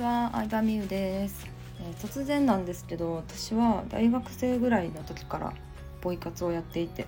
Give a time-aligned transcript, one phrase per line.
[0.00, 1.46] は相葉美優です、
[1.80, 5.52] えー、突然なんですけど私は大学生ぐらいの時から
[6.00, 7.06] ポイ活をやっていて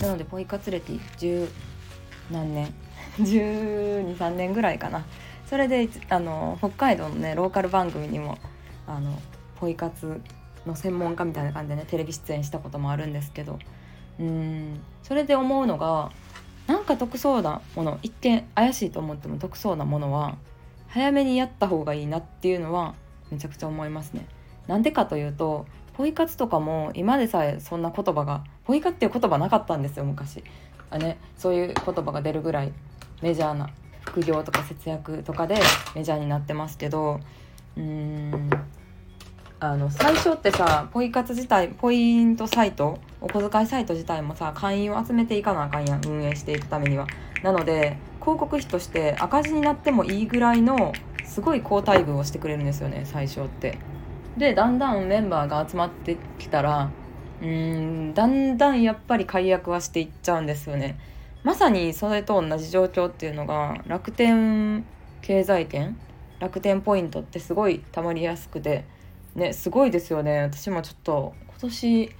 [0.00, 1.48] なのでポイ活歴10
[2.30, 2.74] 何年
[3.18, 5.04] 123年ぐらいかな。
[5.46, 8.38] それであの北海道のねローカル番組にも
[8.86, 9.20] あの
[9.60, 10.20] ポイ活
[10.66, 13.58] の専門家みたいな感じでねテレビ出演したこともあるんですけど
[14.18, 16.10] うんそれで思うのが
[16.66, 20.36] なんか得そうなもの一見怪しいと思っても得そうなものは
[20.92, 22.94] 早めにやった方がいいなっていうのは
[23.30, 24.26] めちゃくちゃ思いますね。
[24.66, 30.44] なんでかというとポイ活とかも今でさえそんな言葉がポイ活っていう言葉なかったんですよ昔
[30.90, 32.72] あ、ね、そういう言葉が出るぐらい
[33.22, 33.70] メジャーな
[34.04, 35.56] 副業とか節約とかで
[35.94, 37.20] メジャーになってますけど
[37.76, 38.50] うーん
[39.60, 47.06] あの最初ってさポイ活自体ポイントサイトお小遣いサイト自体もさ会員を集めていかなあかんやん運営していくためには
[47.42, 50.92] なので広告費として赤字になってもいいぐらいの
[51.24, 53.78] すごい好待遇をしてくれるんですよね最初って。
[54.36, 56.90] でだんだんメンバーが集まってきたら
[57.40, 60.98] うーんだんだんやっぱり解約はしていっちゃうんですよね。
[61.42, 64.84] まさにそれと同じ状況っていうのが楽天
[65.22, 65.96] 経済圏
[66.38, 68.84] 楽天ポイントってすごいたまりやすくて
[69.34, 70.42] ねすごいですよね。
[70.42, 72.12] 私もちょっと今年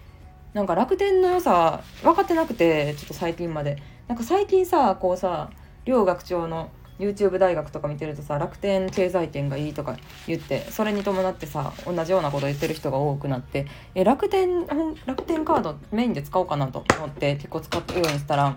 [0.54, 3.91] なんか楽天の良さ分かってなくてちょっと最近まで。
[4.08, 5.50] なんか最近さこうさ
[5.84, 14.66] 両学長の YouTube 大学とか見てるとさ楽天経済圏がいいとか言ってそれに伴ってさ同じようなこと言ってる人が多くなってえ楽天
[15.06, 18.56] 楽天カードメインで使おうかなと思って結構使ってようにしたら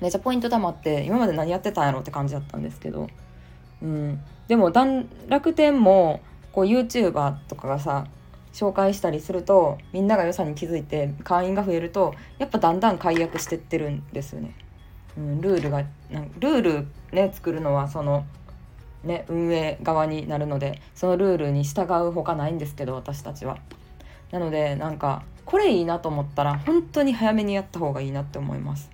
[0.00, 3.08] めっちゃポイント貯まって今まで何やってたんやろって感じだったんですけど、
[3.82, 4.70] うん、でも
[5.28, 8.06] 楽天もこう YouTuber とかがさ
[8.52, 14.54] 紹介したりするとみんなが良さに気づいて会員が増えるとやっぱだんだん解約してってるんですよね。
[15.16, 18.24] うん、ルールがなんルールね作るのはその
[19.04, 23.58] ね運営側になるのでそのルールに従うほかないんですけど私たちは。
[24.30, 28.90] なのでなんかこれいいなと思ったら本当に早めにやった方がいいなって思います。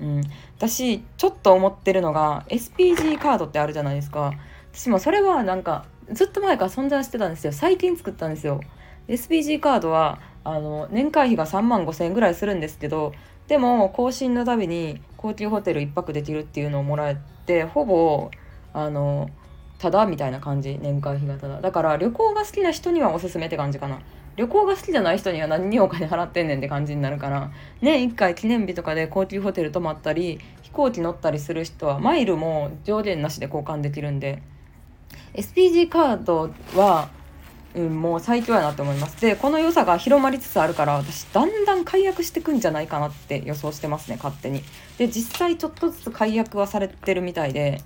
[0.00, 0.22] うん、
[0.56, 4.32] 私ちょっと思ってるのが SPG カードってあるじゃないですか
[4.72, 8.60] 私もそれはなんかずっと前から存在してたんですよ最近作ったんですよ
[9.08, 13.12] SPG カードはあの年会費が3万5,000円ぐらいするんですけど
[13.48, 18.30] でも更新のたびに高級ホテル1泊できるっていうのをもらえてほぼ
[18.72, 19.30] あの
[19.78, 21.60] ただみたいな感じ年会費がただ。
[21.60, 24.00] だから旅行が好きな人にはおすすめって感じかな。
[24.36, 34.42] 旅行が好きじゃない人には何にお金払ってんねんって感じになるから年1回記念日とかで高級ホテル泊まったり飛行機乗ったりする人はマイルも上限なしで交換できるんで。
[35.34, 37.10] SPG カードは
[37.74, 39.20] うん、もう最強やなって思います。
[39.20, 44.62] でこの良さが広まりつつあるから私だんだん解約してくんじゃないかなって予想してますね勝手に。
[44.96, 47.82] で実際ちょっとずつ解約はされてるみたいで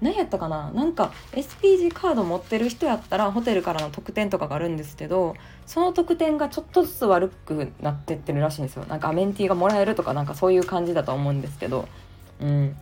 [0.00, 0.70] 何やったかな？
[0.72, 8.84] なんか SPG カード持ってる人やったらホテルからの特典とかがあるんですけどその特典がちょっとずつ悪くなってってるらしいんですよ。
[8.86, 11.88] なんかアメンティーがもらえるとかなんかそういう感じだと思うんですけど。
[12.40, 12.76] うん。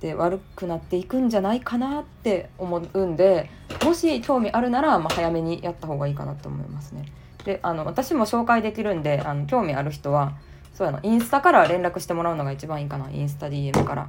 [0.00, 3.50] で悪くなっていくんじゃないかなって思うんで
[3.84, 7.04] もし興味あるなら、まあ、早めにやった方がいいかなと思いますね。
[7.44, 10.34] であの私も紹介できるんであの興味ある人は
[10.74, 13.10] そうやなインスタから連絡してもらうのが一番いいかな。
[13.10, 14.08] インスタ DM から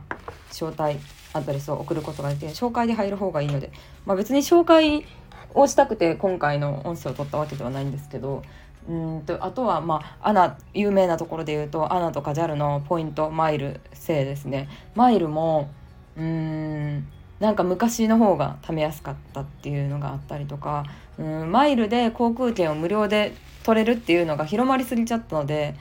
[0.49, 0.97] 招待
[1.33, 3.71] アドレスを送ることができて紹介で入る方がいいので、
[4.05, 5.05] まあ、別に紹介
[5.53, 8.43] をしたくて今回の音声を取ったわけではないんですけど
[8.87, 14.69] うんとあとはまあアナ有名なところで言うとアナとか JAL のポイントマイル制ですね。
[14.95, 15.69] マイルも
[16.17, 17.07] うん。
[17.41, 20.85] なんか昔の方が貯めやすかったっていうのがあったりとか
[21.17, 23.33] うんマイルで航空券を無料で
[23.63, 25.75] 取れるっていうのが広まりすぎちゃったので、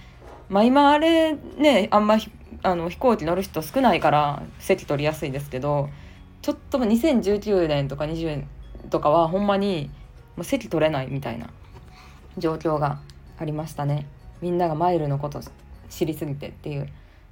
[0.49, 2.17] まあ、今あれねあんま
[2.63, 5.91] あの飛行機乗る人少ないから席取りやすいですけど
[6.41, 8.45] ちょっと2019年とか20
[8.89, 9.91] とかはほんまに
[10.37, 11.51] もう席取れないみたいな
[12.39, 13.01] 状況が
[13.39, 14.07] ありましたね。
[14.41, 15.41] みんながマイルのこと
[15.91, 16.89] 知りすぎてっていう。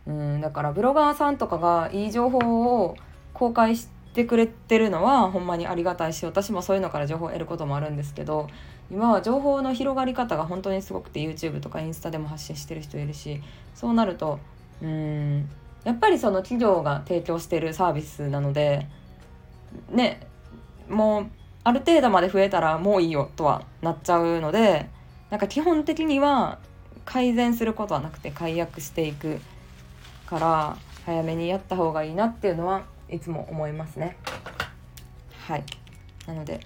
[0.09, 2.97] うんだからブロガーさんとかがいい情報を
[3.35, 8.49] 公開してくれてるのはほんまにありがたいし私もそういうのから情報を得ることもあるんですけど
[8.91, 13.43] 今は情報の広がり方が本当にすごくて YouTube とかインスタでも発信してる人いるし
[13.75, 14.41] そうなると
[14.83, 15.49] うん
[15.85, 18.87] やっぱりその企業が提供してるサービスなので
[19.91, 20.27] ね
[20.89, 21.27] もう
[21.65, 24.89] ある程度まで増えたらもういいよとはなっちゃうので
[25.29, 26.59] なんか基本的には
[27.05, 29.41] 改善することはなくて解約していく
[30.29, 30.77] から
[31.07, 34.19] 早めにやった方がいいなっていうのはいつも思いますね。
[35.47, 35.65] はい。
[36.27, 36.61] なので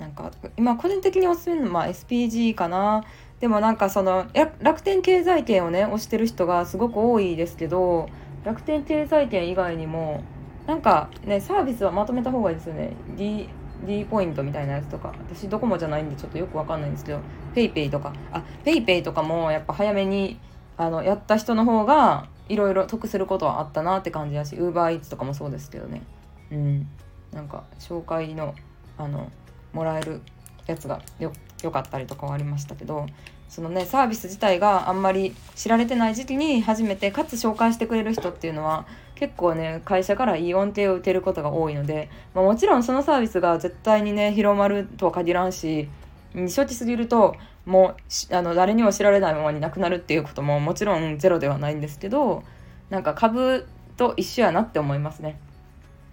[0.00, 3.04] なんか今個人的におすすめのま SPG かな。
[3.38, 4.26] でもなんかその
[4.60, 8.08] 楽天経済圏をね推してる人がすごく多いですけど
[8.44, 10.22] 楽天経済圏以外にも
[10.66, 12.96] なんかねサービスはまとめた方がいいですよね。
[13.16, 13.48] 利
[13.86, 15.14] D ポイントみたいなやつとか。
[15.28, 17.20] 私ドコモじゃないんでちょっとよくわかんないんですけど
[17.54, 18.12] PayPay とか。
[18.32, 20.40] あ PayPay とかもやっぱ早めに
[20.76, 26.02] あのやった人の方がいろいろ得することはあったなって感じだし UberEats とかもそうですけどね。
[26.50, 26.88] うん。
[27.32, 28.54] なんか紹介の
[28.96, 29.30] あの
[29.72, 30.20] もらえる
[30.66, 31.32] やつがよ
[31.70, 33.06] かったりとかはありましたけど
[33.48, 45.88] そのねサービス自体があんまり知られてない時期に初めてかつ紹介してくれる人っていうのは結構ね会社からいい恩恵を受けることが多いので、まあ、もちろんそのサービスが絶対にね広まるとは限らんし
[46.34, 47.94] 初期すぎるとも
[48.30, 52.44] うあの誰にも知られないままになくなるっていうことももちろんゼロではないんですけど
[52.90, 53.66] なんか株
[53.96, 55.38] と一緒やなって思いますね。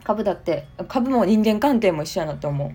[0.03, 2.74] 株だって株も人間関係も一緒やなって思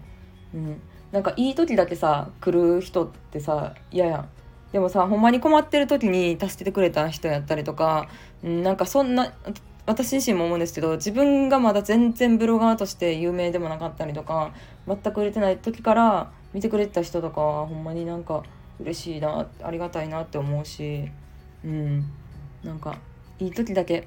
[0.54, 0.80] う、うん、
[1.10, 4.28] なんかいい時だけさ来る人ってさ嫌やん。
[4.72, 8.08] でもさほんまに困ってる時に助けてくれた人やったりとか、
[8.44, 9.32] うん、なんかそんな
[9.86, 14.52] 私自身も思うんですけど自分がまだ全然ブロガーとして有名でもなかったりとか
[14.86, 18.42] 全く売れてない時から見てくれてた人とかはほんまになんか
[18.80, 21.10] 嬉しいなありがたいなって思うし
[21.64, 22.04] うん
[22.62, 22.98] なんか
[23.38, 24.06] いい時だけ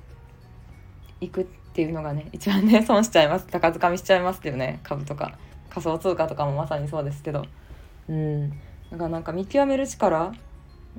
[1.21, 5.37] 行くっていうのがね一番ね 損しちゃいます高掴みしちゃいますけどね株とか
[5.69, 7.45] 仮想通貨とかもまさにそうですけど
[8.07, 10.31] うんだからなんか見極める力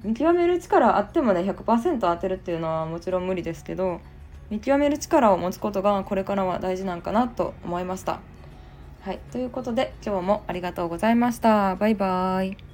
[0.02, 4.00] 見極める力あってもね100%当てるっていうのはもちろん無理ですけど
[4.50, 8.20] 見極める力を持つことがこれからは大事なんかなと思いました。
[9.02, 11.76] はい、ということで今日もありがとうございました。
[11.76, 12.69] バイバーイ。